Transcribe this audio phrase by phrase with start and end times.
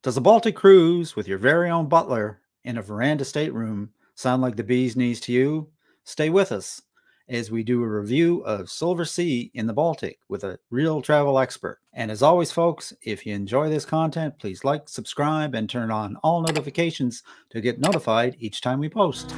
[0.00, 4.54] Does a Baltic cruise with your very own butler in a veranda stateroom sound like
[4.54, 5.70] the bee's knees to you?
[6.04, 6.80] Stay with us
[7.28, 11.80] as we do a review of Silversea in the Baltic with a real travel expert.
[11.94, 16.14] And as always, folks, if you enjoy this content, please like, subscribe, and turn on
[16.22, 19.34] all notifications to get notified each time we post.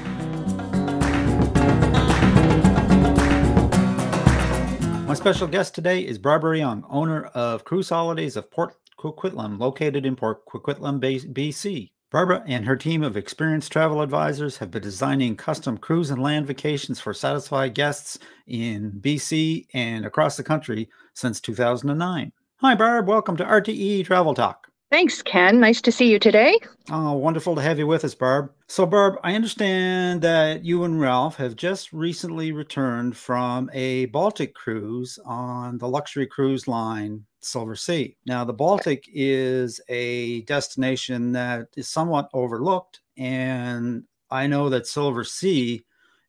[5.08, 10.04] My special guest today is Barbara Young, owner of Cruise Holidays of Port Coquitlam, located
[10.04, 11.90] in Port Coquitlam, BC.
[12.10, 16.46] Barbara and her team of experienced travel advisors have been designing custom cruise and land
[16.46, 22.32] vacations for satisfied guests in BC and across the country since 2009.
[22.56, 23.08] Hi, Barb.
[23.08, 24.69] Welcome to RTE Travel Talk.
[24.90, 25.60] Thanks, Ken.
[25.60, 26.58] Nice to see you today.
[26.90, 28.50] Oh, wonderful to have you with us, Barb.
[28.66, 34.52] So, Barb, I understand that you and Ralph have just recently returned from a Baltic
[34.52, 38.16] cruise on the luxury cruise line Silversea.
[38.26, 45.82] Now, the Baltic is a destination that is somewhat overlooked, and I know that Silversea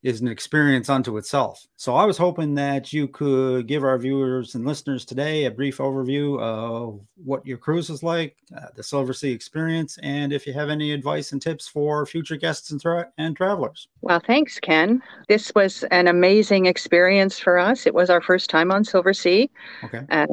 [0.04, 1.68] is an experience unto itself.
[1.76, 5.78] So I was hoping that you could give our viewers and listeners today a brief
[5.78, 10.70] overview of what your cruise is like, uh, the Silversea experience, and if you have
[10.70, 13.88] any advice and tips for future guests and, tra- and travelers.
[14.02, 15.02] Well, thanks, Ken.
[15.28, 17.86] This was an amazing experience for us.
[17.86, 19.50] It was our first time on Silversea.
[19.84, 20.02] Okay.
[20.10, 20.28] Uh,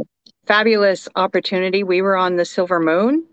[0.46, 1.82] fabulous opportunity.
[1.82, 3.26] We were on the Silver Moon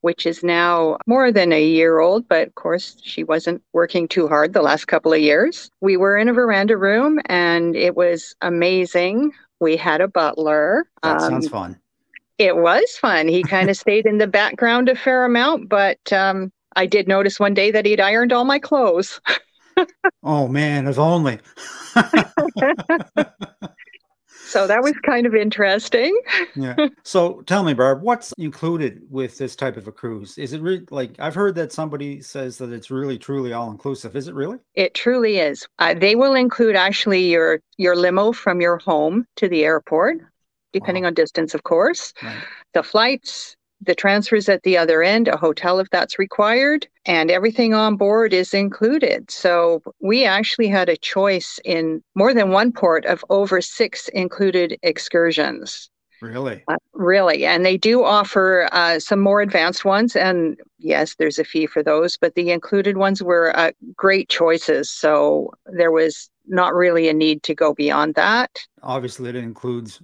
[0.00, 4.28] which is now more than a year old, but of course, she wasn't working too
[4.28, 5.70] hard the last couple of years.
[5.80, 9.32] We were in a veranda room and it was amazing.
[9.60, 10.86] We had a butler.
[11.02, 11.78] That um, sounds fun.
[12.38, 13.28] It was fun.
[13.28, 17.38] He kind of stayed in the background a fair amount, but um, I did notice
[17.38, 19.20] one day that he'd ironed all my clothes.
[20.22, 21.38] oh man, if only.
[24.50, 26.18] So that was kind of interesting.
[26.56, 26.74] yeah.
[27.04, 30.36] So tell me, Barb, what's included with this type of a cruise?
[30.38, 34.16] Is it really like I've heard that somebody says that it's really truly all inclusive.
[34.16, 34.58] Is it really?
[34.74, 35.68] It truly is.
[35.78, 40.18] Uh, they will include actually your your limo from your home to the airport,
[40.72, 41.08] depending wow.
[41.08, 42.12] on distance, of course.
[42.22, 42.42] Right.
[42.74, 47.74] The flights, the transfers at the other end, a hotel if that's required, and everything
[47.74, 49.30] on board is included.
[49.30, 54.78] So we actually had a choice in more than one port of over six included
[54.82, 55.90] excursions.
[56.20, 56.62] Really?
[56.68, 57.46] Uh, really.
[57.46, 60.14] And they do offer uh, some more advanced ones.
[60.14, 64.90] And yes, there's a fee for those, but the included ones were uh, great choices.
[64.90, 68.50] So there was not really a need to go beyond that.
[68.82, 70.02] Obviously, it includes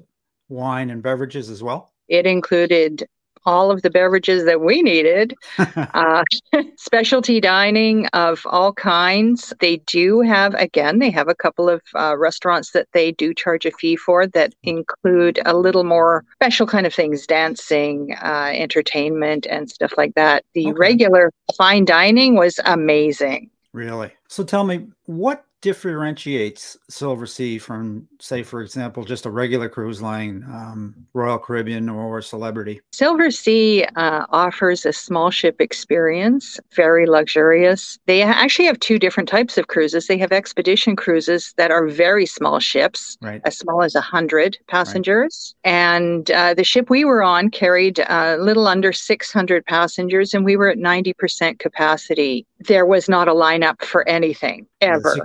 [0.48, 1.92] wine and beverages as well.
[2.08, 3.06] It included
[3.46, 5.34] all of the beverages that we needed.
[5.58, 6.22] uh,
[6.76, 9.54] specialty dining of all kinds.
[9.60, 13.64] They do have, again, they have a couple of uh, restaurants that they do charge
[13.64, 19.46] a fee for that include a little more special kind of things, dancing, uh, entertainment,
[19.48, 20.44] and stuff like that.
[20.54, 20.72] The okay.
[20.72, 23.50] regular fine dining was amazing.
[23.72, 24.10] Really?
[24.28, 30.44] So tell me, what differentiates Silversea from, say, for example, just a regular cruise line,
[30.48, 32.80] um, Royal Caribbean or Celebrity?
[32.92, 37.98] Silversea uh, offers a small ship experience, very luxurious.
[38.06, 40.06] They actually have two different types of cruises.
[40.06, 43.40] They have expedition cruises that are very small ships, right.
[43.44, 45.54] as small as 100 passengers.
[45.64, 45.72] Right.
[45.72, 50.56] And uh, the ship we were on carried a little under 600 passengers, and we
[50.56, 52.46] were at 90% capacity.
[52.60, 55.16] There was not a lineup for anything ever.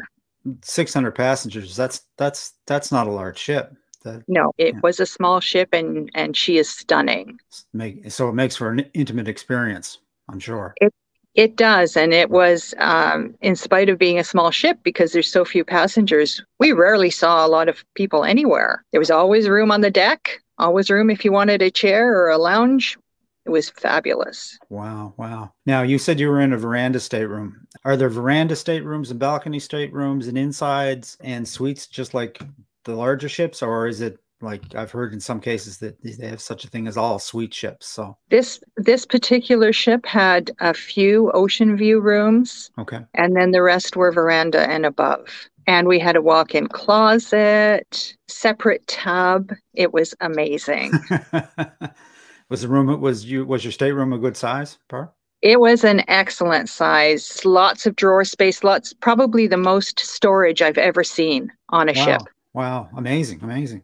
[0.61, 3.73] 600 passengers that's that's that's not a large ship.
[4.03, 4.79] That, no it yeah.
[4.81, 7.39] was a small ship and and she is stunning.
[7.73, 10.73] Make, so it makes for an intimate experience i'm sure.
[10.77, 10.93] It
[11.35, 15.31] it does and it was um, in spite of being a small ship because there's
[15.31, 18.83] so few passengers we rarely saw a lot of people anywhere.
[18.91, 22.29] There was always room on the deck always room if you wanted a chair or
[22.29, 22.97] a lounge
[23.45, 24.57] it was fabulous.
[24.69, 25.53] Wow, wow.
[25.65, 27.67] Now, you said you were in a veranda stateroom.
[27.83, 32.41] Are there veranda staterooms and balcony staterooms and insides and suites just like
[32.83, 36.41] the larger ships, or is it like I've heard in some cases that they have
[36.41, 37.87] such a thing as all suite ships.
[37.87, 42.71] So this this particular ship had a few ocean view rooms.
[42.79, 42.99] Okay.
[43.13, 45.49] And then the rest were veranda and above.
[45.67, 49.51] And we had a walk-in closet, separate tub.
[49.75, 50.91] It was amazing.
[52.51, 55.11] Was the room was you was your stateroom a good size, Barb?
[55.41, 57.45] It was an excellent size.
[57.45, 62.03] Lots of drawer space, lots probably the most storage I've ever seen on a wow.
[62.03, 62.21] ship.
[62.53, 63.83] Wow, amazing, amazing.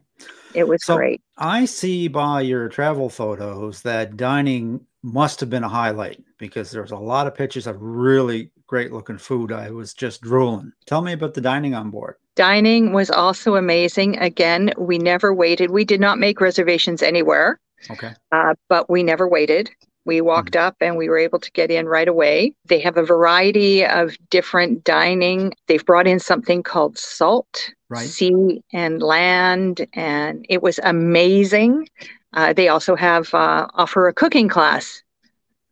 [0.52, 1.22] It was so great.
[1.38, 6.92] I see by your travel photos that dining must have been a highlight because there's
[6.92, 9.50] a lot of pictures of really great looking food.
[9.50, 10.72] I was just drooling.
[10.84, 12.16] Tell me about the dining on board.
[12.34, 14.18] Dining was also amazing.
[14.18, 15.70] Again, we never waited.
[15.70, 17.58] We did not make reservations anywhere.
[17.90, 18.12] Okay.
[18.32, 19.70] Uh, but we never waited.
[20.04, 20.68] We walked mm-hmm.
[20.68, 22.54] up and we were able to get in right away.
[22.64, 25.52] They have a variety of different dining.
[25.66, 28.08] They've brought in something called salt, right.
[28.08, 31.88] sea and land, and it was amazing.
[32.32, 35.02] Uh, they also have uh, offer a cooking class.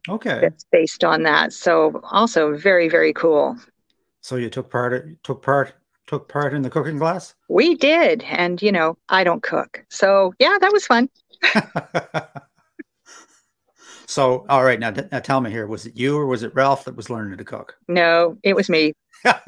[0.09, 0.38] Okay.
[0.41, 1.52] That's based on that.
[1.52, 3.56] So also very very cool.
[4.20, 5.75] So you took part took part
[6.06, 7.35] took part in the cooking class?
[7.49, 11.09] We did, and you know I don't cook, so yeah, that was fun.
[14.06, 16.85] so all right, now, now tell me here: was it you or was it Ralph
[16.85, 17.77] that was learning to cook?
[17.88, 18.93] No, it was me.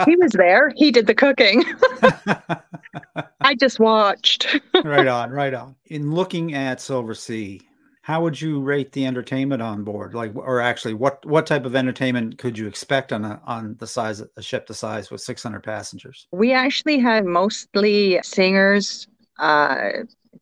[0.06, 0.72] he was there.
[0.76, 1.64] He did the cooking.
[3.40, 4.60] I just watched.
[4.84, 5.76] right on, right on.
[5.86, 7.60] In looking at Silversea,
[8.02, 10.14] how would you rate the entertainment on board?
[10.14, 13.86] Like, or actually, what what type of entertainment could you expect on a on the
[13.86, 16.26] size of a ship the size with 600 passengers?
[16.32, 19.08] We actually had mostly singers,
[19.38, 19.90] uh,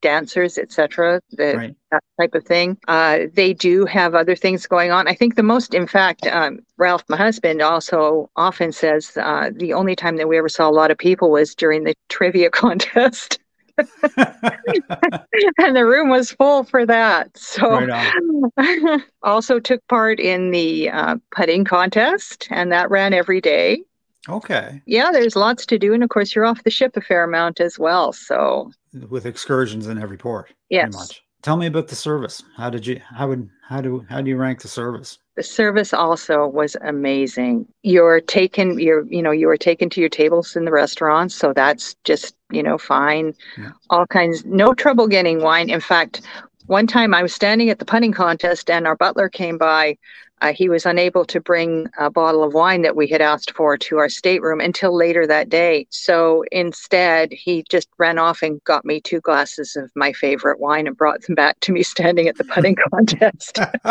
[0.00, 1.20] dancers, etc.
[1.38, 1.74] Right.
[1.90, 2.78] That type of thing.
[2.88, 5.08] Uh, they do have other things going on.
[5.08, 9.72] I think the most, in fact, um, Ralph, my husband, also often says uh, the
[9.72, 13.38] only time that we ever saw a lot of people was during the trivia contest.
[14.16, 17.36] and the room was full for that.
[17.36, 23.82] So, right also took part in the uh, putting contest, and that ran every day.
[24.28, 24.82] Okay.
[24.86, 27.60] Yeah, there's lots to do, and of course, you're off the ship a fair amount
[27.60, 28.12] as well.
[28.12, 28.72] So,
[29.08, 30.52] with excursions in every port.
[30.68, 30.92] Yes.
[30.92, 31.22] Much.
[31.42, 32.42] Tell me about the service.
[32.56, 33.00] How did you?
[33.08, 33.48] How would?
[33.68, 34.04] How do?
[34.08, 35.18] How do you rank the service?
[35.36, 37.66] The service also was amazing.
[37.82, 38.78] You're taken.
[38.80, 39.06] You're.
[39.06, 39.30] You know.
[39.30, 43.32] You were taken to your tables in the restaurant, so that's just you know fine.
[43.56, 43.70] Yeah.
[43.90, 44.44] All kinds.
[44.44, 45.70] No trouble getting wine.
[45.70, 46.22] In fact,
[46.66, 49.98] one time I was standing at the punting contest, and our butler came by
[50.42, 53.76] uh, he was unable to bring a bottle of wine that we had asked for
[53.78, 55.86] to our stateroom until later that day.
[55.90, 60.86] So instead, he just ran off and got me two glasses of my favorite wine
[60.86, 63.58] and brought them back to me standing at the putting contest.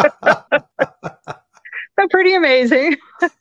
[1.99, 2.97] so pretty amazing.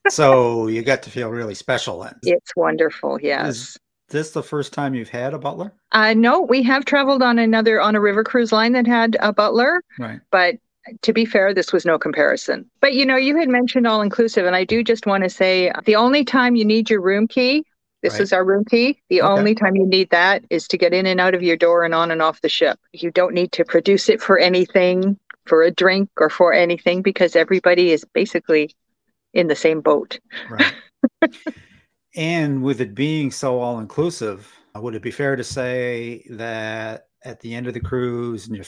[0.09, 2.15] so you got to feel really special then.
[2.23, 3.49] It's wonderful, yes.
[3.49, 3.79] Is
[4.09, 5.73] this the first time you've had a butler?
[5.93, 9.33] Uh, no, we have traveled on another on a river cruise line that had a
[9.33, 9.83] butler.
[9.99, 10.21] Right.
[10.31, 10.57] But
[11.03, 12.69] to be fair, this was no comparison.
[12.81, 15.71] But you know, you had mentioned all inclusive, and I do just want to say
[15.71, 17.65] uh, the only time you need your room key,
[18.03, 18.23] this right.
[18.23, 19.01] is our room key.
[19.09, 19.29] The okay.
[19.29, 21.95] only time you need that is to get in and out of your door and
[21.95, 22.79] on and off the ship.
[22.93, 27.35] You don't need to produce it for anything, for a drink or for anything, because
[27.35, 28.75] everybody is basically
[29.33, 30.21] in the same boat.
[30.51, 30.75] Right.
[32.15, 37.41] and with it being so all inclusive, would it be fair to say that at
[37.41, 38.65] the end of the cruise and you're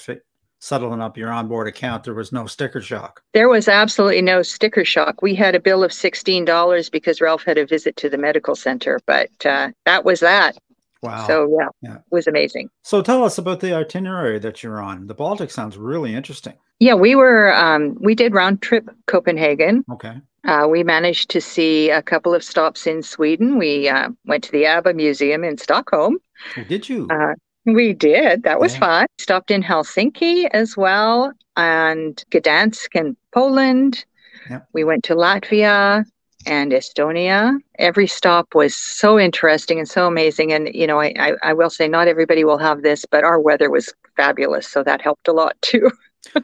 [0.66, 3.22] settling up your onboard account, there was no sticker shock.
[3.34, 5.22] There was absolutely no sticker shock.
[5.22, 8.98] We had a bill of $16 because Ralph had a visit to the medical center,
[9.06, 10.58] but uh, that was that.
[11.02, 11.26] Wow.
[11.28, 12.68] So, yeah, yeah, it was amazing.
[12.82, 15.06] So, tell us about the itinerary that you're on.
[15.06, 16.54] The Baltic sounds really interesting.
[16.80, 19.84] Yeah, we were, um, we did round trip Copenhagen.
[19.92, 20.20] Okay.
[20.44, 23.58] Uh, we managed to see a couple of stops in Sweden.
[23.58, 26.18] We uh, went to the ABBA Museum in Stockholm.
[26.68, 27.08] Did you?
[27.10, 27.34] Uh,
[27.66, 28.44] we did.
[28.44, 28.80] That was yeah.
[28.80, 29.06] fun.
[29.18, 34.04] Stopped in Helsinki as well and Gdansk in Poland.
[34.72, 36.04] We went to Latvia
[36.46, 37.58] and Estonia.
[37.78, 40.52] Every stop was so interesting and so amazing.
[40.52, 43.40] And, you know, I, I, I will say not everybody will have this, but our
[43.40, 44.68] weather was fabulous.
[44.68, 45.90] So that helped a lot too.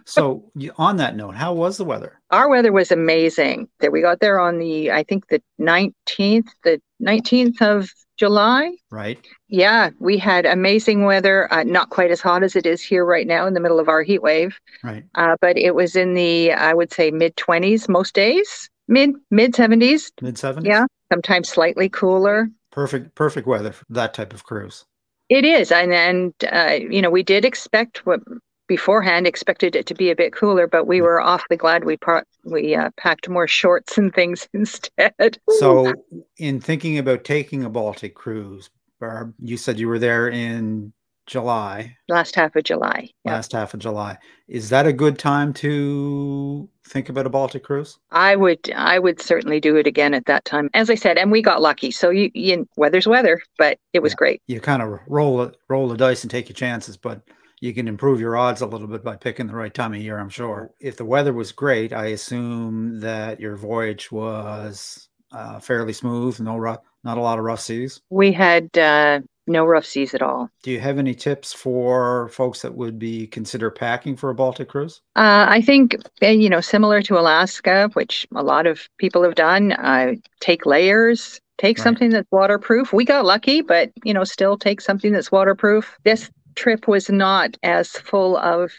[0.07, 2.21] so on that note, how was the weather?
[2.31, 3.69] Our weather was amazing.
[3.81, 8.71] That we got there on the I think the 19th, the 19th of July.
[8.91, 9.19] Right.
[9.49, 11.53] Yeah, we had amazing weather.
[11.53, 13.89] Uh, not quite as hot as it is here right now in the middle of
[13.89, 14.59] our heat wave.
[14.85, 15.05] Right.
[15.15, 19.55] Uh, but it was in the I would say mid 20s most days, mid mid
[19.55, 20.13] 70s.
[20.21, 20.65] Mid 70s.
[20.65, 22.49] Yeah, sometimes slightly cooler.
[22.71, 24.85] Perfect perfect weather for that type of cruise.
[25.29, 28.21] It is, and and uh, you know we did expect what
[28.67, 31.99] beforehand expected it to be a bit cooler, but we were awfully glad we
[32.45, 35.39] we uh, packed more shorts and things instead.
[35.59, 35.93] So,
[36.39, 40.93] in thinking about taking a Baltic cruise, Barb, you said you were there in
[41.27, 41.97] July.
[42.09, 43.09] Last half of July.
[43.25, 43.33] Yeah.
[43.33, 44.19] Last half of July.
[44.49, 47.99] Is that a good time to think about a Baltic cruise?
[48.11, 50.69] I would I would certainly do it again at that time.
[50.75, 51.91] As I said, and we got lucky.
[51.91, 54.17] So you, you weather's weather, but it was yeah.
[54.17, 54.43] great.
[54.47, 57.23] You kind of roll roll the dice and take your chances, but
[57.63, 60.19] you can improve your odds a little bit by picking the right time of year,
[60.19, 60.73] I'm sure.
[60.81, 66.57] If the weather was great, I assume that your voyage was uh, fairly smooth, no
[66.57, 68.01] rough, not a lot of rough seas.
[68.11, 70.51] We had uh, no rough seas at all.
[70.65, 74.69] Do you have any tips for folks that would be consider packing for a Baltic
[74.69, 75.01] cruise?
[75.15, 79.37] Uh, I think uh, you know, similar to Alaska, which a lot of people have
[79.37, 79.71] done.
[79.71, 81.41] Uh, take layers.
[81.59, 81.85] Take right.
[81.85, 82.93] something that's waterproof.
[82.93, 85.97] We got lucky, but you know, still take something that's waterproof.
[86.03, 88.73] This trip was not as full of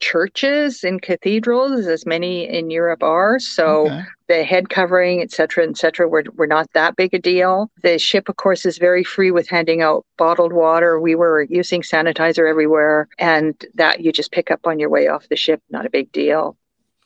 [0.00, 3.38] churches and cathedrals as many in Europe are.
[3.38, 4.02] So okay.
[4.28, 7.70] the head covering, et cetera, et cetera, were, were not that big a deal.
[7.82, 10.98] The ship, of course, is very free with handing out bottled water.
[10.98, 15.28] We were using sanitizer everywhere, and that you just pick up on your way off
[15.28, 16.56] the ship, not a big deal.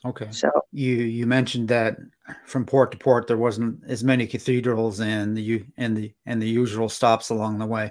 [0.05, 0.29] Okay.
[0.31, 1.97] So you you mentioned that
[2.47, 6.49] from port to port there wasn't as many cathedrals and the and the and the
[6.49, 7.91] usual stops along the way.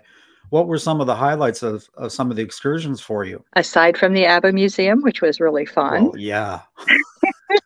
[0.54, 3.44] What were some of the highlights of, of some of the excursions for you?
[3.54, 6.04] Aside from the ABBA Museum, which was really fun.
[6.04, 6.60] Well, yeah.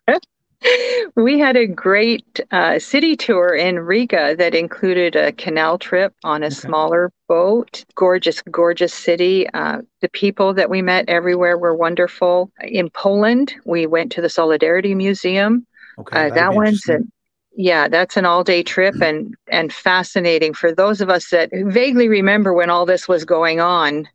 [1.17, 6.43] we had a great uh, city tour in Riga that included a canal trip on
[6.43, 6.55] a okay.
[6.55, 7.83] smaller boat.
[7.95, 9.49] Gorgeous, gorgeous city.
[9.53, 12.49] Uh, the people that we met everywhere were wonderful.
[12.61, 15.67] In Poland, we went to the Solidarity Museum.
[15.99, 17.11] Okay, uh, that one's an
[17.57, 22.53] yeah, that's an all-day trip and and fascinating for those of us that vaguely remember
[22.53, 24.07] when all this was going on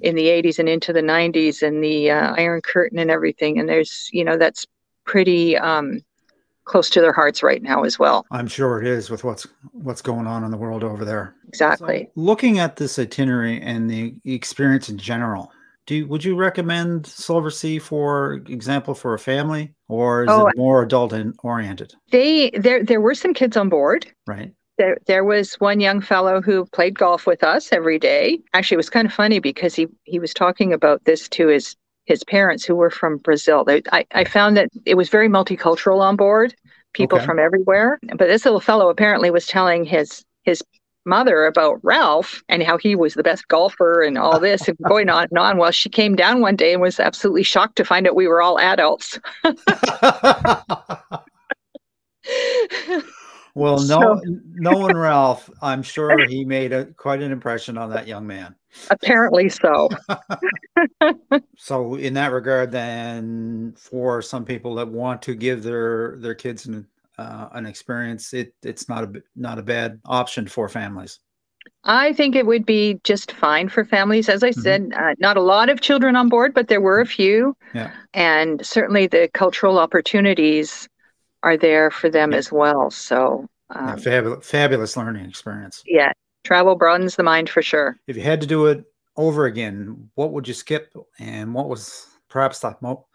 [0.00, 3.58] in the 80s and into the 90s and the uh, Iron Curtain and everything.
[3.58, 4.64] And there's, you know, that's
[5.04, 6.02] pretty um,
[6.64, 8.26] close to their hearts right now as well.
[8.30, 11.34] I'm sure it is with what's what's going on in the world over there.
[11.48, 12.04] Exactly.
[12.14, 15.50] So looking at this itinerary and the experience in general,
[15.86, 20.56] do you, would you recommend Silversea for example for a family or is oh, it
[20.56, 21.94] more adult and oriented?
[22.10, 24.06] They there there were some kids on board.
[24.26, 24.52] Right.
[24.76, 28.40] There, there was one young fellow who played golf with us every day.
[28.54, 31.76] Actually, it was kind of funny because he, he was talking about this to his
[32.06, 33.64] his parents who were from Brazil.
[33.64, 36.54] They, I, I found that it was very multicultural on board,
[36.92, 37.26] people okay.
[37.26, 37.98] from everywhere.
[38.08, 40.62] But this little fellow apparently was telling his his
[41.04, 45.08] mother about Ralph and how he was the best golfer and all this and going
[45.08, 45.58] on and on.
[45.58, 48.42] Well, she came down one day and was absolutely shocked to find out we were
[48.42, 49.18] all adults.
[53.54, 54.20] well, no, so,
[54.54, 58.54] knowing Ralph, I'm sure he made a quite an impression on that young man.
[58.90, 59.88] Apparently so.
[61.56, 66.66] so, in that regard, then, for some people that want to give their their kids
[66.66, 66.86] an
[67.18, 71.20] uh, an experience, it it's not a not a bad option for families.
[71.84, 74.28] I think it would be just fine for families.
[74.28, 74.60] As I mm-hmm.
[74.60, 77.56] said, uh, not a lot of children on board, but there were a few.
[77.74, 77.90] Yeah.
[78.12, 80.88] And certainly the cultural opportunities
[81.42, 82.38] are there for them yeah.
[82.38, 82.90] as well.
[82.90, 85.82] So, um, yeah, fabulous, fabulous learning experience.
[85.86, 87.96] Yeah, travel broadens the mind for sure.
[88.06, 88.84] If you had to do it
[89.16, 93.06] over again, what would you skip, and what was perhaps the mo-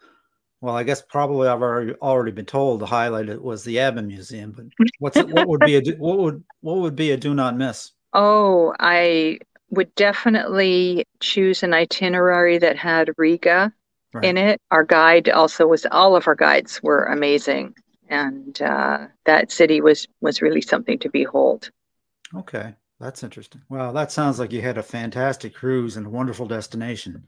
[0.60, 4.02] well, I guess probably I've already already been told the highlight it was the ABBA
[4.02, 4.66] Museum, but
[4.98, 7.92] what's it, what would be a what would what would be a do not miss?
[8.12, 9.38] Oh, I
[9.70, 13.72] would definitely choose an itinerary that had Riga
[14.12, 14.24] right.
[14.24, 14.60] in it.
[14.70, 17.74] Our guide also was all of our guides were amazing,
[18.08, 21.70] and uh, that city was was really something to behold.
[22.34, 23.62] Okay, that's interesting.
[23.70, 27.26] Well, that sounds like you had a fantastic cruise and a wonderful destination.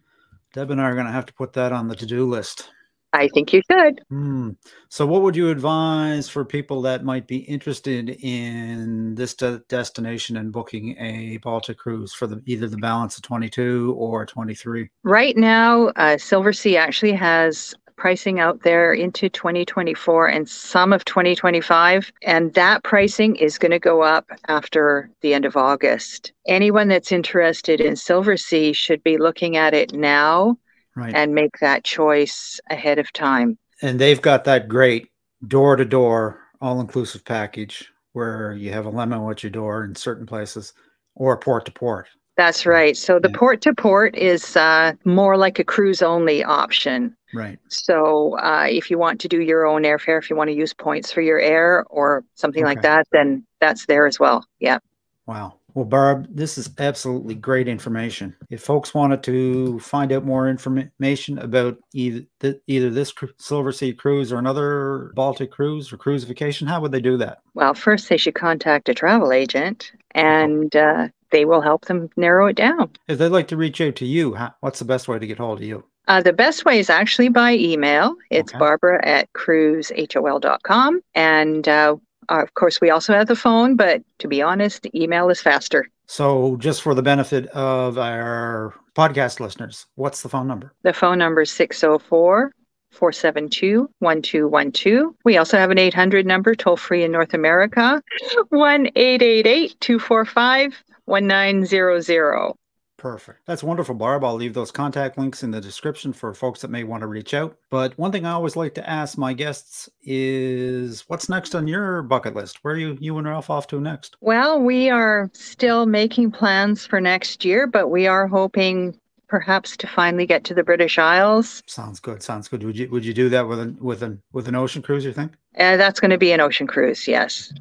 [0.52, 2.68] Deb and I are going to have to put that on the to do list.
[3.12, 4.00] I think you should.
[4.10, 4.56] Mm.
[4.88, 10.36] So, what would you advise for people that might be interested in this de- destination
[10.36, 14.88] and booking a Baltic cruise for the either the balance of 22 or 23?
[15.02, 22.12] Right now, uh, Silversea actually has pricing out there into 2024 and some of 2025.
[22.22, 26.32] And that pricing is going to go up after the end of August.
[26.48, 30.58] Anyone that's interested in Silversea should be looking at it now
[30.96, 31.14] right.
[31.14, 33.58] and make that choice ahead of time.
[33.80, 35.08] And they've got that great
[35.46, 39.94] door to door, all inclusive package where you have a limo at your door in
[39.94, 40.74] certain places
[41.14, 42.08] or port to port.
[42.36, 42.96] That's right.
[42.96, 47.14] So the port to port is uh, more like a cruise only option.
[47.34, 47.58] Right.
[47.68, 50.72] So uh, if you want to do your own airfare, if you want to use
[50.72, 52.74] points for your air or something okay.
[52.74, 54.46] like that, then that's there as well.
[54.60, 54.78] Yeah.
[55.26, 55.58] Wow.
[55.74, 58.34] Well, Barb, this is absolutely great information.
[58.50, 63.96] If folks wanted to find out more information about either th- either this cru- Silversea
[63.96, 67.38] cruise or another Baltic cruise or cruise vacation, how would they do that?
[67.54, 72.46] Well, first they should contact a travel agent, and uh, they will help them narrow
[72.46, 72.90] it down.
[73.08, 75.38] If they'd like to reach out to you, how, what's the best way to get
[75.38, 75.84] hold of you?
[76.08, 78.16] Uh, the best way is actually by email.
[78.30, 78.58] It's okay.
[78.58, 81.00] barbara at cruisehol.com.
[81.14, 81.96] And uh,
[82.32, 85.88] uh, of course, we also have the phone, but to be honest, email is faster.
[86.06, 90.72] So, just for the benefit of our podcast listeners, what's the phone number?
[90.82, 92.52] The phone number is 604
[92.90, 95.14] 472 1212.
[95.24, 98.02] We also have an 800 number toll free in North America
[98.48, 102.52] 1 888 245 1900.
[103.02, 103.40] Perfect.
[103.46, 104.22] That's wonderful, Barb.
[104.22, 107.34] I'll leave those contact links in the description for folks that may want to reach
[107.34, 107.58] out.
[107.68, 112.02] But one thing I always like to ask my guests is what's next on your
[112.02, 112.62] bucket list?
[112.62, 114.16] Where are you you and Ralph off to next?
[114.20, 119.88] Well, we are still making plans for next year, but we are hoping perhaps to
[119.88, 121.60] finally get to the British Isles.
[121.66, 122.22] Sounds good.
[122.22, 122.62] Sounds good.
[122.62, 125.04] Would you would you do that with an with an with an ocean cruise?
[125.04, 125.32] You think?
[125.58, 127.08] Uh, that's going to be an ocean cruise.
[127.08, 127.52] Yes.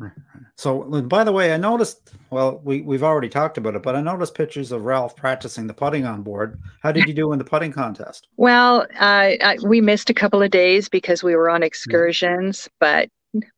[0.55, 2.11] So, by the way, I noticed.
[2.29, 5.73] Well, we we've already talked about it, but I noticed pictures of Ralph practicing the
[5.73, 6.59] putting on board.
[6.81, 8.27] How did you do in the putting contest?
[8.37, 13.09] Well, uh, I, we missed a couple of days because we were on excursions, but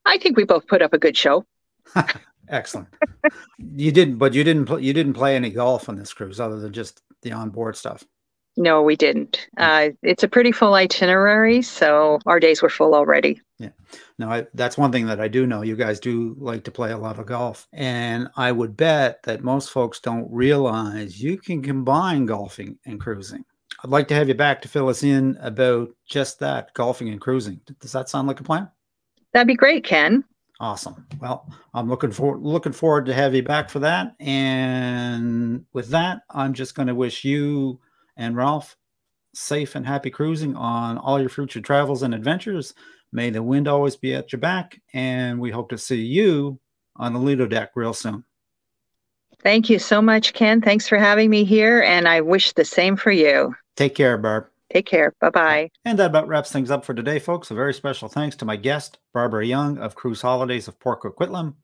[0.06, 1.46] I think we both put up a good show.
[2.50, 2.88] Excellent.
[3.76, 4.66] you didn't, but you didn't.
[4.66, 8.04] Pl- you didn't play any golf on this cruise, other than just the onboard stuff.
[8.56, 9.48] No, we didn't.
[9.58, 13.42] Uh, it's a pretty full itinerary, so our days were full already.
[13.58, 13.70] Yeah.
[14.20, 15.64] No, I, that's one thing that I do know.
[15.64, 19.44] You guys do like to play a lot of golf, and I would bet that
[19.44, 23.44] most folks don't realize you can combine golfing and cruising.
[23.84, 27.20] I'd like to have you back to fill us in about just that golfing and
[27.20, 27.60] cruising.
[27.80, 28.70] Does that sound like a plan?
[29.34, 30.24] That'd be great, Ken.
[30.60, 31.06] Awesome.
[31.20, 34.16] Well, I'm looking for looking forward to have you back for that.
[34.20, 37.80] And with that, I'm just going to wish you
[38.18, 38.76] and Ralph
[39.34, 42.74] safe and happy cruising on all your future travels and adventures.
[43.12, 46.60] May the wind always be at your back, and we hope to see you
[46.96, 48.24] on the Lido deck real soon.
[49.42, 50.62] Thank you so much, Ken.
[50.62, 53.54] Thanks for having me here, and I wish the same for you.
[53.76, 54.48] Take care, Barb.
[54.72, 55.14] Take care.
[55.20, 55.70] Bye bye.
[55.86, 57.52] And that about wraps things up for today, folks.
[57.52, 61.56] A very special thanks to my guest, Barbara Young of Cruise Holidays of Port Coquitlam.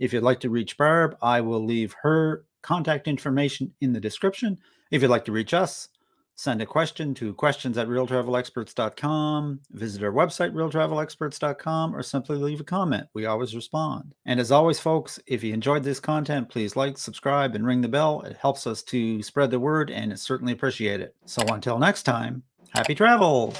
[0.00, 4.58] If you'd like to reach Barb, I will leave her contact information in the description.
[4.90, 5.88] If you'd like to reach us,
[6.36, 12.64] send a question to questions at realtravelexperts.com, visit our website, realtravelexperts.com, or simply leave a
[12.64, 13.08] comment.
[13.14, 14.14] We always respond.
[14.24, 17.88] And as always, folks, if you enjoyed this content, please like, subscribe, and ring the
[17.88, 18.20] bell.
[18.22, 21.12] It helps us to spread the word, and it's certainly appreciated.
[21.24, 22.42] So until next time,
[22.74, 23.56] happy travels.